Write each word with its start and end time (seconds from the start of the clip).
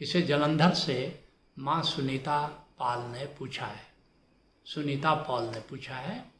इसे 0.00 0.22
जलंधर 0.22 0.74
से 0.74 1.24
माँ 1.58 1.82
सुनीता 1.82 2.46
पाल 2.78 3.10
ने 3.10 3.26
पूछा 3.26 3.66
है। 3.66 3.86
सुनीता 4.64 5.14
पॉल 5.14 5.44
ने 5.44 5.60
पूछा 5.60 5.96
है, 5.96 6.30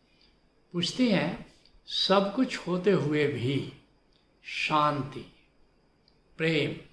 पूछती 0.73 1.11
हैं, 1.11 1.53
सब 1.87 2.35
कुछ 2.35 2.57
होते 2.59 2.91
हुए 2.91 3.27
भी 3.27 3.73
शांति, 4.45 5.33
प्रेम, 6.37 6.89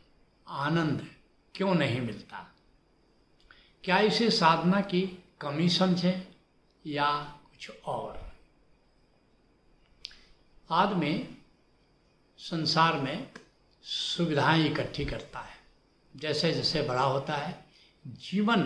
आनंद 0.47 1.15
क्यों 1.55 1.75
नहीं 1.75 2.01
मिलता? 2.01 2.55
क्या 3.83 3.99
इसे 3.99 4.29
साधना 4.31 4.81
की 4.81 5.23
कमी 5.41 5.69
समझें 5.69 6.27
या 6.85 7.23
कुछ 7.51 7.71
और? 7.85 8.33
आदमी 10.69 11.37
संसार 12.37 12.93
में 12.93 13.31
सुविधाएँ 13.81 14.69
इकट्ठी 14.69 15.05
करता 15.05 15.39
है। 15.39 15.52
जैसे 16.15 16.53
जैसे 16.53 16.81
बड़ा 16.81 17.03
होता 17.03 17.33
है, 17.33 17.65
जीवन 18.07 18.61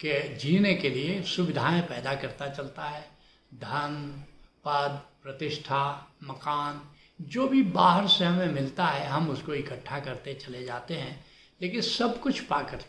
के 0.00 0.36
जीने 0.36 0.74
के 0.74 0.90
लिए 0.90 1.22
सुविधाएँ 1.22 1.82
पैदा 1.82 2.14
करता 2.14 2.48
चलता 2.48 2.82
है। 2.82 3.10
धन, 3.54 4.24
पद, 4.64 5.02
प्रतिष्ठा, 5.22 6.12
मकान, 6.24 6.82
जो 7.20 7.48
भी 7.48 7.62
बाहर 7.62 8.08
से 8.08 8.24
हमें 8.24 8.46
मिलता 8.46 8.86
है, 8.86 9.06
हम 9.06 9.30
उसको 9.30 9.54
इकट्ठा 9.54 10.00
करते 10.00 10.34
चले 10.34 10.64
जाते 10.64 10.94
हैं। 10.94 11.24
लेकिन 11.62 11.80
सब 11.80 12.20
कुछ 12.20 12.40
पाकर, 12.40 12.82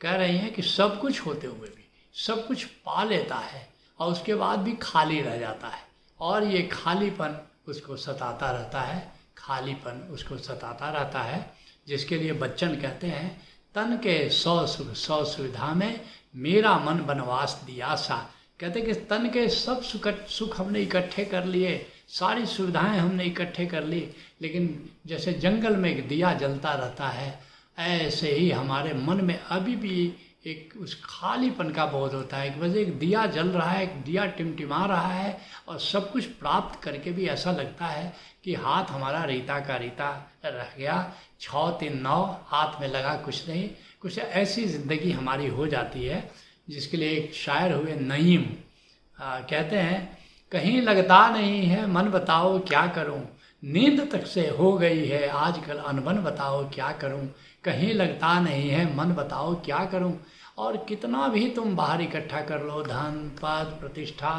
कह 0.00 0.16
रही 0.16 0.38
हैं 0.38 0.54
कि 0.54 0.62
सब 0.62 1.00
कुछ 1.00 1.20
होते 1.20 1.46
हुए 1.46 1.68
भी, 1.68 1.90
सब 2.14 2.46
कुछ 2.46 2.64
पा 2.64 3.04
लेता 3.04 3.36
है 3.36 3.68
और 3.98 4.12
उसके 4.12 4.34
बाद 4.34 4.58
भी 4.58 4.72
खाली 4.72 5.20
रह 5.20 5.38
जाता 5.38 5.68
है। 5.68 5.82
और 6.20 6.44
ये 6.44 6.62
खालीपन 6.62 7.48
उसको 7.68 7.96
सताता 7.96 8.50
रहता 8.50 8.80
है, 8.80 9.12
खालीपन 9.38 10.08
उसको 10.10 10.36
सताता 10.36 10.90
रहता 10.90 11.22
है। 11.22 11.57
जिसके 11.88 12.16
लिए 12.16 12.32
बच्चन 12.32 12.74
कहते 12.76 13.06
हैं, 13.06 13.36
तन 13.74 13.96
के 13.96 14.28
सौ 14.30 14.66
सुख 14.66 14.92
सौ 14.96 15.24
सुविधा 15.24 15.72
में 15.74 16.00
मेरा 16.36 16.76
मन 16.78 17.04
बनवास 17.06 17.62
दिया 17.66 17.94
सा 17.96 18.16
कहते 18.60 18.80
कि 18.80 18.92
तन 19.10 19.28
के 19.28 19.48
सब 19.48 19.82
सुख 19.82 20.08
सुख 20.28 20.58
हमने 20.60 20.80
इकट्ठे 20.80 21.24
कर 21.24 21.44
लिए, 21.44 21.86
सारी 22.08 22.46
सुविधाएँ 22.46 22.98
हमने 22.98 23.24
इकट्ठे 23.24 23.66
कर 23.66 23.84
ली, 23.84 24.08
लेकिन 24.42 24.88
जैसे 25.06 25.32
जंगल 25.32 25.76
में 25.76 25.90
एक 25.90 26.08
दिया 26.08 26.32
जलता 26.34 26.72
रहता 26.72 27.08
है, 27.08 27.38
ऐसे 27.78 28.32
ही 28.32 28.50
हमारे 28.50 28.94
मन 28.94 29.24
में 29.24 29.38
अभी 29.40 29.76
भी 29.76 30.12
एक 30.48 30.72
उस 30.80 30.94
खालीपन 31.04 31.70
का 31.70 31.84
बोध 31.86 32.14
होता 32.14 32.36
है 32.36 32.50
कि 32.50 32.60
बस 32.60 32.76
एक 32.76 32.98
दिया 32.98 33.24
जल 33.26 33.48
रहा 33.48 33.70
है 33.70 33.82
एक 33.82 33.94
दिया 34.04 34.24
टिमटिमा 34.36 34.84
रहा 34.86 35.12
है 35.12 35.36
और 35.68 35.78
सब 35.78 36.10
कुछ 36.12 36.24
प्राप्त 36.40 36.80
करके 36.82 37.10
भी 37.12 37.26
ऐसा 37.28 37.52
लगता 37.52 37.86
है 37.86 38.12
कि 38.44 38.54
हाथ 38.54 38.90
हमारा 38.90 39.24
रीता 39.24 39.58
का 39.60 39.76
रीता 39.76 40.10
रह 40.44 40.68
गया। 40.78 40.96
छः 41.40 41.70
तीन 41.70 42.00
नौ 42.02 42.22
हाथ 42.46 42.80
में 42.80 42.88
लगा 42.88 43.14
कुछ 43.16 43.48
नहीं। 43.48 43.68
कुछ 44.02 44.18
ऐसी 44.18 44.64
ज़िंदगी 44.66 45.10
हमारी 45.12 45.46
हो 45.48 45.66
जाती 45.66 46.04
है 46.04 46.30
जिसके 46.70 46.96
लिए 46.96 47.10
एक 47.10 47.34
शायर 47.34 47.72
हुए 47.72 47.94
नईम। 47.94 48.46
आ, 49.16 49.40
कहते 49.40 49.76
हैं 49.76 50.18
कहीं 50.52 50.80
लगता 50.82 51.28
नहीं 51.30 51.62
है 51.62 51.86
मन 51.86 52.08
बताओ 52.08 52.58
क्या 52.58 52.86
करूँ? 52.86 53.20
नींद 53.62 54.08
तक 54.12 54.26
से 54.26 54.48
हो 54.48 54.72
गई 54.72 55.06
है 55.06 55.28
आजकल 55.28 55.76
अनबन 55.76 56.18
बताओ 56.22 56.64
क्या 56.70 56.90
करूँ? 56.92 57.26
कहीं 57.64 57.92
लगता 57.94 58.40
नहीं 58.40 58.68
है 58.70 58.84
मन 58.96 59.12
बताओ 59.12 59.54
क्या 59.64 59.84
करूँ? 59.84 60.12
और 60.58 60.76
कितना 60.88 61.26
भी 61.28 61.48
तुम 61.50 61.74
बाहर 61.76 62.00
इकट्ठा 62.00 62.40
कर 62.40 62.62
लो, 62.62 62.82
धन, 62.82 63.30
पद, 63.36 63.76
प्रतिष्ठा, 63.80 64.32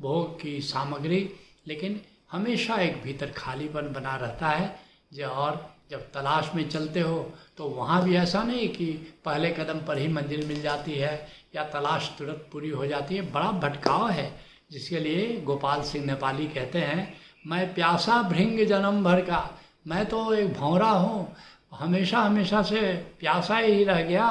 भोग 0.00 0.40
की 0.40 0.60
सामग्री, 0.62 1.28
लेकिन 1.66 2.00
हमेशा 2.32 2.76
एक 2.76 3.02
भीतर 3.02 3.30
खालीपन 3.36 3.92
बना 3.92 4.16
रहता 4.16 4.48
है। 4.48 4.74
जो 5.12 5.28
और 5.28 5.66
जब 5.90 6.00
तलाश 6.12 6.50
में 6.54 6.68
चलते 6.68 7.00
हो 7.00 7.18
तो 7.58 7.64
वहाँ 7.68 8.02
भी 8.04 8.14
ऐसा 8.16 8.42
नहीं 8.42 8.68
कि 8.68 8.86
पहले 9.24 9.50
कदम 9.50 9.80
पर 9.86 9.98
ही 9.98 10.06
मंजिल 10.08 10.46
मिल 10.46 10.60
जाती 10.62 10.92
है 10.92 11.26
या 11.56 11.64
तलाश 11.64 12.10
तुरंत 12.18 12.46
पूरी 12.52 12.70
हो 12.70 12.86
जाती 12.86 13.16
है। 13.16 13.30
बड़ा 13.32 13.50
भटकाव 13.60 14.08
है, 14.08 14.32
जिसके 14.72 14.98
लिए 14.98 15.40
गोपाल 15.40 15.82
सिंह 15.82 16.04
नेपाली 16.06 16.46
कहते 16.46 16.78
हैं, 16.80 17.14
मैं 17.46 17.74
प्यासा 17.74 18.22
भृंग 18.22 18.66
जन्म 18.66 19.02
भर 19.04 19.20
का, 19.20 19.48
मैं 19.86 20.04
तो 20.06 20.32
एक 20.34 20.52
भौरा 20.54 20.90
हूँ। 20.90 21.34
हमेशा 21.74 22.20
हमेशा 22.20 22.62
से 22.62 22.80
प्यासा 23.20 23.56
ही 23.56 23.84
रह 23.84 24.02
गया। 24.02 24.28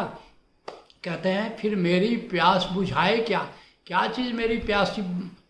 कहते 1.04 1.30
हैं, 1.30 1.58
फिर 1.58 1.76
मेरी 1.76 2.18
प्यास 2.18 2.70
बुझाए 2.74 3.18
क्या? 3.18 3.48
क्या 3.86 4.08
चीज़ 4.08 4.34
मेरी 4.34 4.58
प्यास 4.58 4.96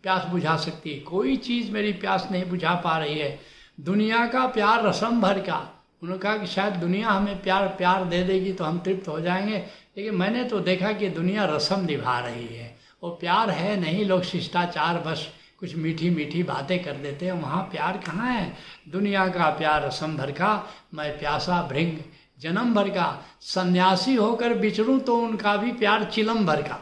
प्यास 0.02 0.24
बुझा 0.24 0.56
सकती 0.56 0.90
है? 0.90 1.00
कोई 1.00 1.36
चीज़ 1.36 1.70
मेरी 1.70 1.92
प्यास 1.92 2.28
नहीं 2.30 2.44
बुझा 2.44 2.74
पा 2.74 2.98
रही 2.98 3.18
है। 3.18 3.40
दुनिया 3.80 4.26
का 4.26 4.46
प्यार 4.46 4.86
रसम 4.86 5.20
भर 5.20 5.38
का। 5.38 5.84
उन्होंने 6.02 6.22
कहा 6.22 6.36
कि 6.36 6.46
शायद 6.46 6.74
दुनिया 6.74 7.08
हमें 7.08 7.42
प्यार 7.42 7.68
प्यार 7.68 8.04
दे 8.04 8.22
देगी 8.22 8.52
तो 8.52 8.64
हम 8.64 8.78
तृप्त 8.78 9.08
हो 9.08 9.20
जाएँगे। 9.20 9.58
लेकिन 9.96 10.14
मैंने 10.14 10.44
तो 10.44 10.60
देखा 10.60 10.92
कि 10.92 11.08
दुनिया 11.08 11.44
रसम 11.44 11.80
निभा 11.80 12.18
रही 12.18 12.46
है। 12.46 12.78
वो 13.02 13.10
प्यार 13.10 13.50
है 13.50 13.80
नहीं, 13.80 14.04
लोग 14.04 14.22
शिष्टाचार 14.22 14.98
बस 14.98 15.28
कुछ 15.60 15.76
मीठी 15.76 16.10
मीठी 16.10 16.42
बातें 16.42 16.84
कर 16.84 16.92
देते 16.92 17.26
हैं। 17.26 17.32
वहाँ 17.32 17.62
प्यार 17.62 17.96
कहाँ 17.96 18.32
है? 18.32 18.56
दुनिया 18.88 19.28
का 19.28 19.50
प्यार 19.50 19.86
रसम 19.86 20.16
भर 20.16 20.30
का, 20.30 20.68
मैं 20.94 21.18
प्यासा 21.18 21.62
भृंग 21.62 21.98
जन्म 22.42 22.74
भर 22.74 22.88
का। 22.88 23.06
सन्यासी 23.40 24.14
होकर 24.14 24.54
बिछड़ूँ 24.54 24.98
तो 25.00 25.16
उनका 25.18 25.56
भी 25.56 25.72
प्यार 25.72 26.04
चिलम 26.04 26.46
भर 26.46 26.62
का। 26.62 26.74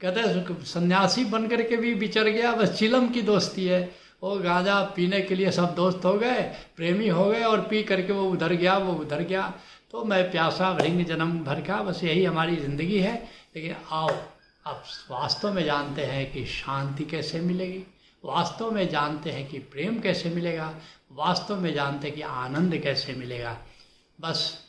कहते 0.00 0.64
सन्यासी 0.64 1.24
बन 1.24 1.46
करके 1.48 1.76
भी 1.76 1.94
बिचर 1.94 2.28
गया, 2.28 2.52
बस 2.52 2.78
चिलम 2.78 3.08
की 3.08 3.22
दोस्ती 3.22 3.64
है। 3.66 3.80
वो 4.22 4.36
गांजा 4.36 4.80
पीने 4.96 5.20
के 5.20 5.34
लिए 5.34 5.50
सब 5.50 5.74
दोस्त 5.74 6.04
हो 6.04 6.12
गए, 6.14 6.42
प्रेमी 6.76 7.08
हो 7.08 7.24
गए 7.24 7.42
और 7.42 7.60
पी 7.60 7.82
करके 7.82 8.12
वो 8.12 8.28
उधर 8.30 8.52
गया, 8.52 8.76
वो 8.78 8.92
उधर 8.92 9.22
गया। 9.22 9.52
तो 9.92 10.04
मैं 10.04 10.30
प्यासा 10.30 10.72
भृंग 10.72 11.04
जन्म 11.04 11.38
भर 11.44 11.60
का, 11.60 11.82
बस 11.82 12.02
यही 12.04 12.24
हमारी 12.24 12.56
ज़िंदगी 12.56 12.98
है। 12.98 13.14
लेकिन 13.56 13.74
आओ, 13.90 14.08
आप 14.66 14.82
वास्तव 15.10 15.52
में 15.52 15.64
जानते 15.64 16.02
हैं 16.02 16.30
कि 16.32 16.44
शांति 16.46 17.04
कैसे 17.04 17.40
मिलेगी? 17.40 17.82
वास्तव 18.24 18.70
में 18.70 18.88
जानते 18.88 19.30
हैं 19.30 19.46
कि 19.48 19.58
प्रेम 19.58 19.98
कैसे 20.00 20.30
मिलेगा? 20.30 20.72
वास्तव 21.12 21.60
में 21.60 21.72
जानते 21.74 22.06
हैं 22.06 22.16
कि 22.16 22.22
आनंद 22.22 22.76
कैसे 22.76 23.14
मिलेगा? 23.14 23.56
बस 24.18 24.65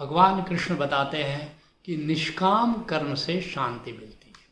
भगवान 0.00 0.42
कृष्ण 0.42 0.76
बताते 0.76 1.22
हैं 1.24 1.62
कि 1.84 1.96
निष्काम 1.96 2.74
कर्म 2.82 3.14
से 3.14 3.40
शांति 3.42 3.92
मिलती 3.92 4.28
है। 4.28 4.44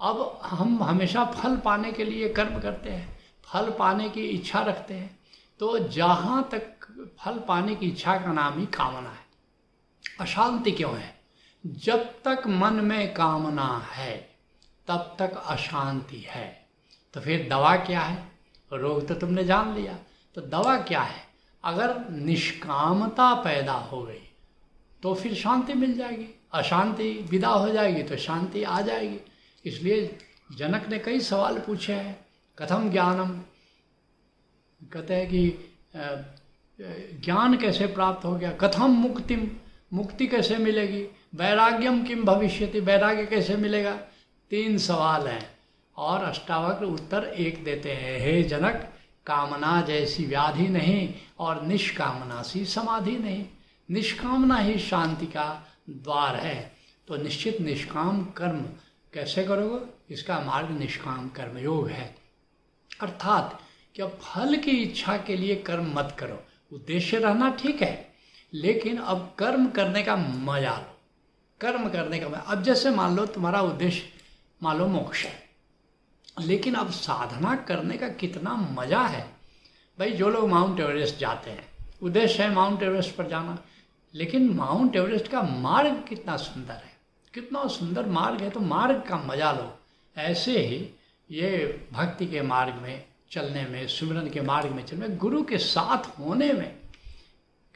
अब 0.00 0.40
हम 0.44 0.82
हमेशा 0.82 1.24
फल 1.24 1.56
पाने 1.56 1.92
के 1.92 2.04
लिए 2.04 2.28
कर्म 2.28 2.58
करते 2.60 2.90
हैं, 2.90 3.18
फल 3.44 3.70
पाने 3.70 4.08
की 4.08 4.24
इच्छा 4.24 4.60
रखते 4.60 4.94
हैं 4.94 5.18
तो 5.60 5.78
जहाँ 5.78 6.48
तक 6.52 7.16
फल 7.20 7.38
पाने 7.38 7.74
की 7.74 7.86
इच्छा 7.86 8.16
का 8.16 8.32
नाम 8.32 8.58
ही 8.58 8.66
कामना 8.66 9.10
है। 9.10 9.26
अशांति 10.20 10.72
क्यों 10.72 10.96
है? 10.96 11.14
जब 11.66 12.04
तक 12.22 12.42
मन 12.46 12.74
में 12.74 13.14
कामना 13.14 13.88
है, 13.92 14.16
तब 14.88 15.16
तक 15.18 15.36
अशांति 15.46 16.24
है। 16.28 16.68
तो 17.14 17.20
फिर 17.20 17.48
दवा 17.50 17.76
क्या 17.76 18.00
है? 18.00 18.32
रोग 18.72 19.06
तो 19.08 19.14
तुमने 19.14 19.44
जान 19.44 19.74
लिया। 19.74 19.98
तो 20.34 20.40
दवा 20.40 20.76
क्या 20.78 21.02
है? 21.02 21.22
अगर 21.64 22.08
निष्कामता 22.10 23.34
पैदा 23.34 23.72
हो 23.72 24.02
गई 24.02 24.27
तो 25.02 25.14
फिर 25.14 25.34
शांति 25.34 25.74
मिल 25.74 25.96
जाएगी। 25.98 26.26
अशांति 26.52 27.10
विदा 27.30 27.48
हो 27.48 27.68
जाएगी 27.68 28.02
तो 28.02 28.16
शांति 28.16 28.62
आ 28.62 28.80
जाएगी। 28.80 29.18
इसलिए 29.64 30.18
जनक 30.56 30.88
ने 30.88 30.98
कई 30.98 31.20
सवाल 31.20 31.58
पूछे 31.58 31.92
हैं। 31.92 32.26
कथम 32.58 32.90
ज्ञानम। 32.90 33.30
कहते 34.92 35.14
हैं 35.14 35.28
कि 35.28 35.74
ज्ञान 37.24 37.56
कैसे 37.56 37.86
प्राप्त 37.86 38.24
हो 38.24 38.34
गया? 38.34 38.50
कथम 38.52 38.90
मुक्तिम। 38.90 39.50
मुक्ति 39.92 40.26
कैसे 40.26 40.56
मिलेगी? 40.58 41.02
वैराग्यम 41.34 42.02
किम 42.04 42.24
भविष्यति? 42.24 42.80
वैराग्य 42.80 43.26
कैसे 43.26 43.56
मिलेगा? 43.56 43.92
तीन 44.50 44.78
सवाल 44.78 45.26
हैं। 45.28 45.50
और 45.96 46.24
अष्टावक्र 46.24 46.84
उत्तर 46.84 47.24
एक 47.24 47.64
देते 47.64 47.92
हैं। 47.92 48.20
हे 48.20 48.42
जनक, 48.42 48.92
कामना 49.26 49.80
जैसी 49.80 50.24
व्याधि 50.24 50.68
नहीं 50.68 51.14
और 51.38 51.62
निष्कामना 51.62 52.42
सी 52.42 52.64
समाधि 52.64 53.16
नहीं। 53.16 53.46
निष्कामना 53.88 54.56
ही 54.58 54.78
शांति 54.80 55.26
का 55.26 55.46
द्वार 55.90 56.36
है। 56.36 56.56
तो 57.08 57.16
निश्चित 57.16 57.60
निष्काम 57.60 58.22
कर्म 58.36 58.60
कैसे 59.12 59.44
करोगे? 59.44 59.78
इसका 60.14 60.40
मार्ग 60.40 60.70
निष्काम 60.70 61.28
कर्म 61.28 61.58
योग 61.58 61.88
है। 61.88 62.14
अर्थात 63.00 63.58
कि 63.96 64.02
अब 64.02 64.18
फल 64.22 64.56
की 64.56 64.70
इच्छा 64.72 65.16
के 65.18 65.36
लिए 65.36 65.54
कर्म 65.62 65.92
मत 65.94 66.16
करो। 66.18 66.38
उद्देश्य 66.72 67.18
रहना 67.18 67.50
ठीक 67.54 67.82
है, 67.82 68.08
लेकिन 68.52 68.98
अब 68.98 69.34
कर्म 69.38 69.68
करने 69.70 70.02
का 70.02 70.16
मज़ा 70.16 70.76
लो। 70.76 70.96
कर्म 71.60 71.88
करने 71.88 72.18
का 72.18 72.28
मज़ा। 72.28 72.40
अब 72.42 72.62
जैसे 72.62 72.90
मान 72.90 73.16
लो 73.16 73.24
तुम्हारा 73.26 73.60
उद्देश्य, 73.62 74.08
मान 74.60 74.78
लो 74.78 74.86
मोक्ष 74.88 75.24
है, 75.24 75.32
लेकिन 76.38 76.74
अब 76.74 76.90
साधना 76.92 77.54
करने 77.68 77.96
का 77.96 78.08
कितना 78.10 78.54
मज़ा 78.72 79.00
है। 79.00 79.26
भाई, 79.98 80.10
जो 80.10 80.28
लोग 80.30 80.48
माउंट 80.48 80.80
एवरेस्ट 80.80 81.18
जाते 81.18 81.50
हैं, 81.50 81.66
उद्देश्य 82.02 82.42
है 82.42 82.54
माउंट 82.54 82.82
एवरेस्ट 82.82 83.14
पर 83.16 83.28
जाना। 83.28 83.58
लेकिन 84.14 84.48
माउंट 84.48 84.96
एवरेस्ट 84.96 85.28
का 85.28 85.42
मार्ग 85.42 86.04
कितना 86.08 86.36
सुंदर 86.36 86.74
है। 86.74 86.98
कितना 87.34 87.66
सुंदर 87.66 88.06
मार्ग 88.06 88.40
है 88.40 88.50
तो 88.50 88.60
मार्ग 88.60 89.02
का 89.08 89.16
मज़ा 89.16 89.52
लो। 89.52 89.78
ऐसे 90.16 90.60
ही 90.60 90.90
ये 91.30 91.86
भक्ति 91.92 92.26
के 92.26 92.42
मार्ग 92.42 92.74
में, 92.74 93.04
चलने 93.30 93.64
में, 93.64 93.88
सुमिरन 93.88 94.30
के 94.30 94.40
मार्ग 94.40 94.70
में 94.70 94.84
चलने 94.84 95.08
में, 95.08 95.18
गुरु 95.18 95.42
के 95.42 95.58
साथ 95.58 96.18
होने 96.18 96.52
में। 96.52 96.76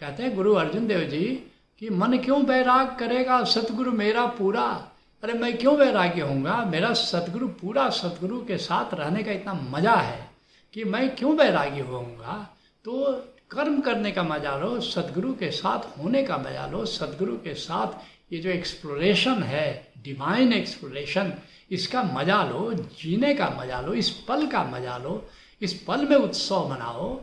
कहते 0.00 0.22
हैं, 0.22 0.36
गुरु 0.36 0.54
अर्जुन 0.54 0.86
देव 0.86 1.00
जी, 1.00 1.46
कि 1.78 1.90
मन 1.90 2.18
क्यों 2.18 2.46
बैराग 2.46 2.96
करेगा? 2.98 3.44
सतगुरु 3.44 3.92
मेरा 3.92 4.26
पूरा। 4.26 4.88
अरे, 5.22 5.32
मैं 5.32 5.58
क्यों 5.58 5.76
वैराग्य 5.76 6.20
होऊँगा? 6.20 6.64
मेरा 6.64 6.92
सतगुरु, 6.92 7.48
पूरा 7.48 7.90
सतगुरु 7.90 8.44
के 8.44 8.56
साथ 8.56 8.94
रहने 8.94 9.22
का 9.22 9.32
इतना 9.32 9.54
मज़ा 9.54 9.94
है 9.94 10.30
कि 10.74 10.84
मैं 10.84 11.16
क्यों 11.16 11.36
वैराग्य 11.36 11.80
होऊँगा? 11.80 12.56
तो 12.84 13.24
कर्म 13.52 13.80
करने 13.80 14.10
का 14.12 14.22
मज़ा 14.22 14.56
लो, 14.56 14.80
सदगुरु 14.82 15.32
के 15.34 15.50
साथ 15.52 15.98
होने 15.98 16.22
का 16.22 16.36
मज़ा 16.38 16.66
लो। 16.66 16.84
सदगुरु 16.86 17.36
के 17.38 17.54
साथ 17.56 18.32
ये 18.32 18.38
जो 18.38 18.50
एक्सप्लोरेशन 18.50 19.42
है 19.42 19.92
डिवाइन 20.04 20.52
एक्सप्लोरेशन 20.52 21.32
इसका 21.70 22.02
मज़ा 22.04 22.42
लो, 22.44 22.72
जीने 22.72 23.34
का 23.34 23.48
मज़ा 23.58 23.80
लो, 23.80 23.92
इस 23.94 24.10
पल 24.28 24.46
का 24.46 24.62
मज़ा 24.64 24.96
लो, 24.98 25.28
इस 25.60 25.74
पल 25.82 26.06
में 26.08 26.16
उत्सव 26.16 26.68
मनाओ 26.70 27.14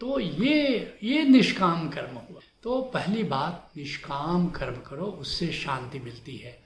तो 0.00 0.18
ये 0.20 0.98
ये 1.02 1.22
निष्काम 1.24 1.88
कर्म 1.88 2.14
हुआ। 2.14 2.40
तो 2.62 2.80
पहली 2.94 3.22
बात, 3.24 3.70
निष्काम 3.76 4.48
कर्म 4.50 4.80
करो, 4.86 5.06
उससे 5.20 5.50
शांति 5.54 5.98
मिलती 5.98 6.36
है। 6.36 6.58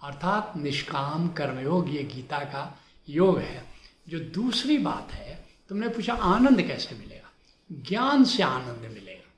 अर्थात 0.00 0.52
निष्काम 0.56 1.28
कर्मयोग 1.28 1.88
ये 1.94 2.02
गीता 2.04 2.38
का 2.44 2.62
योग 3.08 3.38
है। 3.38 3.62
जो 4.08 4.18
दूसरी 4.34 4.78
बात 4.78 5.12
है, 5.12 5.38
तुमने 5.70 5.88
पूछा 5.88 6.14
आनंद 6.14 6.62
कैसे 6.62 6.94
मिलेगा? 6.94 7.25
ज्ञान 7.72 8.24
से 8.24 8.42
आनंद 8.42 8.90
मिलेगा 8.94 9.32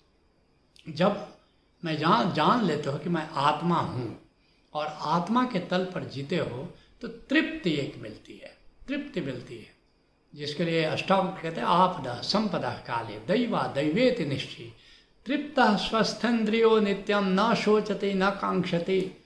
जब 0.93 1.29
मैं 1.85 1.99
जान 1.99 2.33
जान 2.33 2.65
लेते 2.65 2.91
हो 2.91 2.99
कि 2.99 3.09
मैं 3.09 3.31
आत्मा 3.31 3.81
हूँ 3.81 4.23
और 4.75 4.87
आत्मा 5.01 5.45
के 5.45 5.59
तल 5.59 5.85
पर 5.85 6.05
जीते 6.05 6.37
हो 6.37 6.75
तो 7.01 7.09
तृप्ति 7.09 7.73
एक 7.73 7.99
मिलती 7.99 8.37
है। 8.37 8.57
तृप्ति 8.89 9.21
मिलती 9.21 9.59
है। 9.59 9.79
जिसके 10.35 10.65
लिए 10.65 10.85
अष्टावक्र 10.85 11.43
कहते 11.43 11.61
हैं, 11.61 11.69
आपदा 11.69 12.15
संपदा 12.15 12.71
काले, 12.71 13.19
दैवा 13.19 13.63
दैवेत 13.63 14.21
निश्चय 14.21 14.73
तृप्त 15.27 15.61
स्वस्थेन्द्रियो 15.61 16.81
नित्यम 16.81 17.25
न 17.25 17.55
सोचते 17.55 18.15
न 18.15 18.31
कांक्षते। 18.31 19.17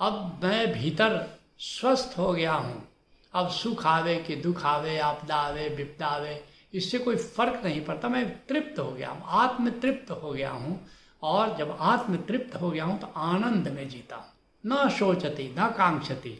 अब 0.00 0.40
मैं 0.44 0.72
भीतर 0.72 1.38
स्वस्थ 1.58 2.18
हो 2.18 2.32
गया 2.32 2.52
हूँ। 2.52 2.88
अब 3.34 3.50
सुख 3.50 3.86
आवे 3.86 4.16
कि 4.16 4.36
दुख 4.36 4.64
आवे, 4.64 4.98
आपदा 4.98 5.36
आवे, 5.36 5.68
विपदा 5.68 6.06
आवे 6.06 6.44
इससे 6.74 6.98
कोई 6.98 7.16
फ़र्क 7.16 7.60
नहीं 7.64 7.80
पड़ता। 7.84 8.08
मैं 8.08 8.24
तृप्त 8.46 8.78
हो 8.78 8.90
गया 8.90 9.10
हूँ 9.10 9.22
आत्म 9.40 9.70
तृप्त 9.80 10.10
हो 10.12 10.32
गया 10.32 10.50
हूँ 10.50 10.78
और 11.22 11.56
जब 11.58 11.76
आत्म 11.82 12.16
तृप्त 12.28 12.54
हो 12.56 12.70
गया 12.70 12.84
हूँ 12.84 12.98
तो 13.00 13.06
आनंद 13.22 13.68
में 13.68 13.88
जीता 13.88 14.16
हूँ। 14.16 14.30
न 14.64 14.88
सोचती, 14.90 15.48
न 15.58 15.68
कांक्षती, 15.78 16.38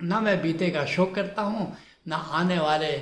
न 0.00 0.22
मैं 0.24 0.40
बीते 0.42 0.70
का 0.70 0.84
शोक 0.86 1.14
करता 1.14 1.42
हूँ, 1.42 1.72
न 2.08 2.12
आने 2.12 2.58
वाले 2.60 2.96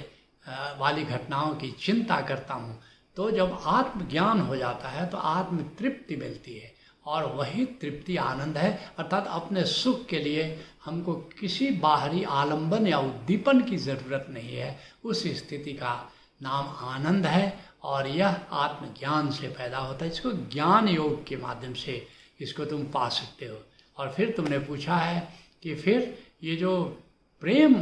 वाली 0.78 1.02
घटनाओं 1.05 1.55
की 1.55 1.70
चिंता 1.81 2.20
करता 2.23 2.55
हूँ। 2.55 2.79
तो 3.17 3.31
जब 3.31 3.58
आत्मज्ञान 3.67 4.40
हो 4.40 4.56
जाता 4.56 4.88
है 4.88 5.06
तो 5.11 5.19
आत्म 5.19 5.62
तृप्ति 5.79 6.17
मिलती 6.17 6.55
है 6.55 6.75
और 7.06 7.25
वही 7.34 7.64
तृप्ति 7.81 8.17
आनंद 8.19 8.58
है। 8.58 8.70
अर्थात 8.99 9.26
अपने 9.29 9.64
सुख 9.64 10.05
के 10.06 10.19
लिए 10.19 10.44
हमको 10.84 11.14
किसी 11.40 11.70
बाहरी 11.81 12.22
आलंबन 12.34 12.87
या 12.87 12.99
उद्दीपन 13.00 13.61
की 13.61 13.76
ज़रूरत 13.79 14.26
नहीं 14.31 14.56
है। 14.56 14.79
उस 15.05 15.22
स्थिति 15.38 15.72
का 15.72 15.94
नाम 16.42 16.74
आनंद 16.88 17.26
है 17.26 17.58
और 17.82 18.06
यह 18.06 18.40
आत्मज्ञान 18.52 19.30
से 19.30 19.48
पैदा 19.48 19.78
होता 19.78 20.04
है। 20.04 20.10
इसको 20.10 20.32
ज्ञान 20.32 20.88
योग 20.88 21.26
के 21.26 21.36
माध्यम 21.36 21.74
से 21.74 22.06
इसको 22.40 22.64
तुम 22.64 22.84
पा 22.84 23.08
सकते 23.08 23.46
हो। 23.46 23.58
और 23.98 24.12
फिर 24.12 24.30
तुमने 24.30 24.58
पूछा 24.58 24.96
है 24.96 25.28
कि 25.62 25.74
फिर 25.74 26.18
ये 26.42 26.56
जो 26.56 27.02
प्रेम 27.40 27.74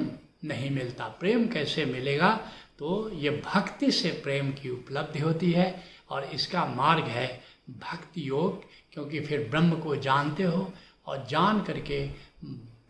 नहीं 0.44 0.70
मिलता, 0.70 1.08
प्रेम 1.08 1.46
कैसे 1.48 1.84
मिलेगा? 1.84 2.40
तो 2.78 3.10
ये 3.10 3.30
भक्ति 3.30 3.90
से 3.92 4.10
प्रेम 4.10 4.52
की 4.52 4.70
उपलब्धि 4.70 5.18
होती 5.18 5.50
है 5.52 5.82
और 6.10 6.24
इसका 6.24 6.64
मार्ग 6.66 7.04
है 7.04 7.42
भक्ति 7.70 8.28
योग, 8.28 8.64
क्योंकि 8.92 9.20
फिर 9.20 9.48
ब्रह्म 9.50 9.80
को 9.80 9.96
जानते 9.96 10.42
हो 10.42 10.72
और 11.06 11.26
जान 11.26 11.62
करके 11.62 12.06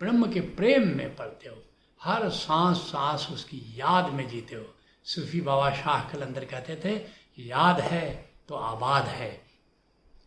ब्रह्म 0.00 0.32
के 0.32 0.40
प्रेम 0.40 0.96
में 0.96 1.16
पड़ते 1.16 1.49
हो। 1.49 1.56
हर 2.02 2.28
सांस 2.28 2.76
सांस 2.76 3.28
उसकी 3.32 3.62
याद 3.76 4.12
में 4.12 4.28
जीते 4.28 4.55
हो। 4.55 4.64
सूफी 5.05 5.41
बाबा 5.41 5.71
शाह 5.71 6.12
कलंदर 6.12 6.45
कहते 6.45 6.77
थे, 6.85 6.95
याद 7.39 7.81
है 7.81 8.31
तो 8.49 8.55
आबाद 8.55 9.06
है। 9.06 9.41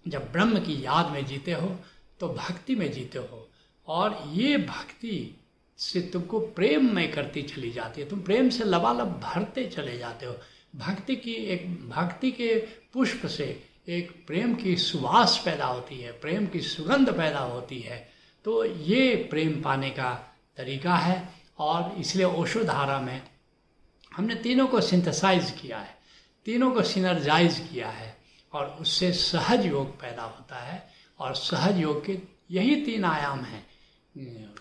जब 0.08 0.32
ब्रह्म 0.32 0.60
की 0.60 0.86
याद 0.86 1.12
में 1.12 1.26
जीते 1.26 1.52
हो 1.52 1.80
तो 2.20 2.28
भक्ति 2.28 2.76
में 2.76 2.92
जीते 2.92 3.20
हो। 3.20 3.50
और 3.88 4.24
ये 4.28 4.58
भक्ति 4.58 5.42
से 5.78 6.02
तुमको 6.02 6.40
प्रेम 6.40 6.96
में 6.96 7.12
करती 7.12 7.42
चली 7.42 7.72
जाती 7.72 8.02
है। 8.02 8.10
तुम 8.10 8.20
प्रेम 8.20 8.50
से 8.50 8.64
लबालब 8.64 9.20
भरते 9.20 9.66
चले 9.68 9.98
जाते 9.98 10.26
हो। 10.26 10.36
भक्ति 10.76 11.16
की 11.16 11.34
एक, 11.34 11.90
भक्ति 11.90 12.32
के 12.32 12.68
पुष्प 12.94 13.26
से 13.26 13.64
एक 13.88 14.28
प्रेम 14.28 14.56
की 14.56 14.76
सुवास 14.78 15.42
पैदा 15.46 15.66
होती 15.66 15.96
है, 15.96 16.12
प्रेम 16.12 16.48
की 16.48 16.62
सुगंध 16.62 17.18
पैदा 17.18 17.40
होती 17.40 17.80
है। 17.80 18.10
तो 18.46 18.66
ये 18.66 19.16
प्रेम 19.16 19.62
पाने 19.62 19.90
का 19.90 20.38
तरीका 20.58 20.96
है। 20.96 21.30
और 21.60 21.96
इसलिए 22.00 22.26
ओशो 22.26 22.64
धारा 22.64 23.00
में 23.00 23.22
हमने 24.18 24.36
तीनों 24.36 24.68
को 24.68 24.82
सिंथेसाइज 24.82 25.52
किया 25.52 25.78
है, 25.78 25.98
तीनों 26.46 26.72
को 26.72 26.82
सिनर्जाइज 26.82 27.60
किया 27.60 27.90
है 27.90 28.18
और 28.54 28.78
उससे 28.82 29.12
सहज 29.12 29.66
योग 29.66 30.02
पैदा 30.02 30.24
होता 30.24 30.56
है 30.56 30.90
और 31.20 31.36
सहज 31.36 31.78
योग 31.78 32.06
के 32.06 32.18
यही 32.52 32.76
तीन 32.76 33.06
आयाम 33.06 33.40
हैं। 33.40 33.66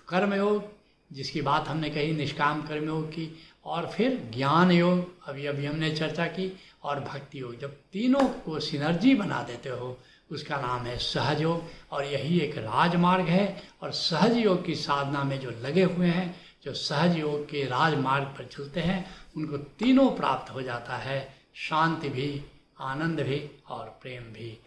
कर्मयोग 0.09 0.77
जिसकी 1.13 1.41
बात 1.43 1.69
हमने 1.69 1.91
कही, 1.91 2.13
निष्काम 2.13 2.63
कर्मयोग 2.63 3.09
की, 3.09 3.45
और 3.65 3.87
फिर 3.87 4.31
ज्ञान 4.35 4.71
योग, 4.71 5.29
अभी 5.29 5.47
अभी 5.47 5.67
हमने 5.67 5.91
चर्चा 5.91 6.27
की, 6.27 6.61
और 6.83 7.01
भक्ति 7.01 7.41
योग। 7.41 7.59
जब 7.61 7.71
तीनों 7.93 8.29
को 8.29 8.61
सिनर्जी 8.61 9.15
बना 9.15 9.43
देते 9.43 9.69
हो, 9.69 9.99
उसका 10.31 10.57
नाम 10.57 10.87
है 10.87 10.99
सहज 10.99 11.43
योग, 11.43 11.63
और 11.91 12.05
यही 12.05 12.41
एक 12.41 12.59
राजमार्ग 12.59 13.27
है, 13.27 13.63
और 13.83 13.93
सहज 13.93 14.37
योग 14.37 14.65
की 14.65 14.75
साधना 14.75 15.25
में 15.25 15.41
जो 15.41 15.51
लगे 15.51 15.83
हुए 15.83 16.07
हैं 16.07 16.46
जो 16.67 16.75
सहज 16.75 17.17
योग 17.17 17.45
के 17.45 17.65
राजमार्ग 17.65 18.25
पर 18.25 18.45
चलते 18.45 18.81
हैं, 18.81 19.17
उनको 19.37 19.57
तीनों 19.57 20.11
प्राप्त 20.11 20.55
हो 20.55 20.63
जाता 20.63 20.97
है। 20.97 21.35
शांति 21.55 22.09
भी, 22.09 22.43
आनंद 22.81 23.21
भी 23.21 23.51
और 23.69 23.99
प्रेम 24.03 24.23
भी। 24.23 24.59